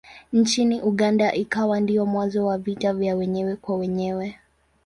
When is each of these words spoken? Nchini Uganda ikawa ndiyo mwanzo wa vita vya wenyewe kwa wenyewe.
Nchini 0.33 0.81
Uganda 0.81 1.33
ikawa 1.33 1.79
ndiyo 1.79 2.05
mwanzo 2.05 2.45
wa 2.45 2.57
vita 2.57 2.93
vya 2.93 3.15
wenyewe 3.15 3.55
kwa 3.55 3.77
wenyewe. 3.77 4.35